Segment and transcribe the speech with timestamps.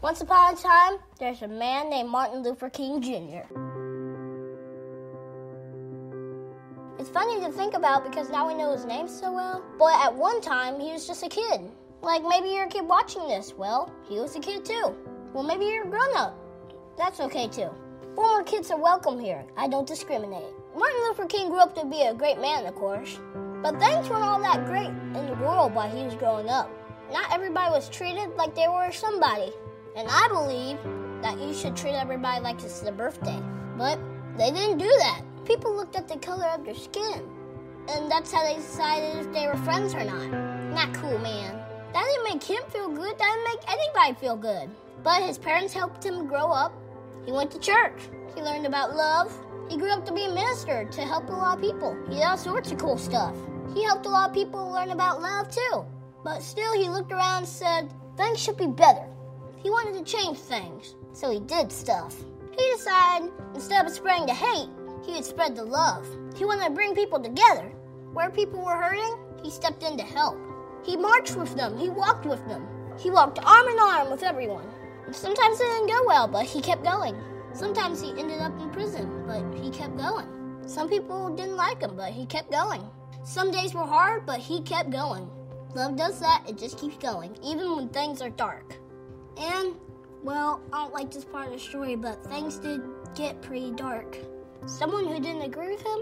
[0.00, 3.42] Once upon a time, there's a man named Martin Luther King Jr.
[7.00, 9.64] It's funny to think about because now we know his name so well.
[9.76, 11.62] But at one time, he was just a kid.
[12.00, 13.54] Like maybe you're a kid watching this.
[13.58, 14.94] Well, he was a kid too.
[15.32, 16.38] Well, maybe you're a grown up.
[16.96, 17.70] That's okay too.
[18.14, 19.44] Former kids are welcome here.
[19.56, 20.54] I don't discriminate.
[20.76, 23.18] Martin Luther King grew up to be a great man, of course.
[23.64, 26.70] But things weren't all that great in the world while he was growing up.
[27.12, 29.52] Not everybody was treated like they were somebody.
[29.96, 30.78] And I believe
[31.22, 33.40] that you should treat everybody like it's their birthday.
[33.76, 33.98] But
[34.36, 35.22] they didn't do that.
[35.44, 37.28] People looked at the color of their skin.
[37.88, 40.28] And that's how they decided if they were friends or not.
[40.74, 41.54] Not cool, man.
[41.92, 43.18] That didn't make him feel good.
[43.18, 44.70] That didn't make anybody feel good.
[45.02, 46.72] But his parents helped him grow up.
[47.24, 48.00] He went to church.
[48.34, 49.32] He learned about love.
[49.70, 51.96] He grew up to be a minister to help a lot of people.
[52.08, 53.34] He did all sorts of cool stuff.
[53.74, 55.84] He helped a lot of people learn about love too.
[56.24, 59.06] But still, he looked around and said, things should be better.
[59.62, 62.14] He wanted to change things, so he did stuff.
[62.56, 64.68] He decided instead of spreading the hate,
[65.04, 66.06] he would spread the love.
[66.36, 67.72] He wanted to bring people together.
[68.12, 70.38] Where people were hurting, he stepped in to help.
[70.84, 72.66] He marched with them, he walked with them.
[72.98, 74.66] He walked arm in arm with everyone.
[75.10, 77.16] Sometimes it didn't go well, but he kept going.
[77.52, 80.26] Sometimes he ended up in prison, but he kept going.
[80.66, 82.82] Some people didn't like him, but he kept going.
[83.24, 85.28] Some days were hard, but he kept going.
[85.74, 88.76] Love does that, it just keeps going, even when things are dark.
[89.38, 89.74] And,
[90.22, 92.82] well, I don't like this part of the story, but things did
[93.14, 94.16] get pretty dark.
[94.66, 96.00] Someone who didn't agree with him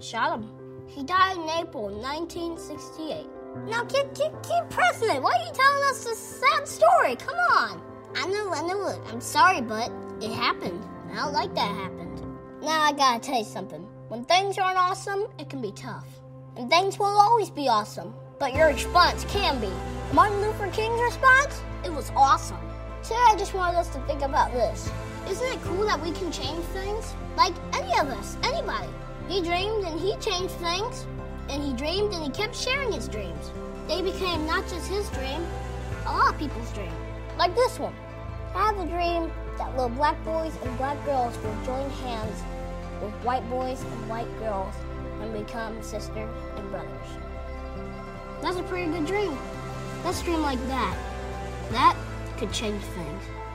[0.00, 0.50] shot him.
[0.86, 3.26] He died in April 1968.
[3.66, 5.22] Now keep, keep, keep pressing it.
[5.22, 7.16] Why are you telling us this sad story?
[7.16, 7.82] Come on.
[8.14, 9.02] I know, I know.
[9.10, 9.90] I'm sorry, but
[10.20, 10.82] it happened.
[11.12, 12.22] I don't like that happened.
[12.62, 13.86] Now I gotta tell you something.
[14.08, 16.06] When things aren't awesome, it can be tough.
[16.56, 19.70] And things won't always be awesome, but your response can be.
[20.12, 21.60] Martin Luther King's response?
[21.84, 22.67] It was awesome.
[23.02, 24.90] Today I just wanted us to think about this.
[25.28, 27.14] Isn't it cool that we can change things?
[27.36, 28.88] Like any of us, anybody.
[29.28, 31.06] He dreamed and he changed things.
[31.48, 33.52] And he dreamed and he kept sharing his dreams.
[33.86, 35.46] They became not just his dream,
[36.06, 36.92] a lot of people's dream.
[37.38, 37.94] Like this one.
[38.54, 42.42] I have a dream that little black boys and black girls will join hands
[43.00, 44.74] with white boys and white girls
[45.22, 47.08] and become sisters and brothers.
[48.42, 49.38] That's a pretty good dream.
[50.04, 50.96] Let's dream like that.
[51.70, 51.96] That
[52.38, 53.47] could change things.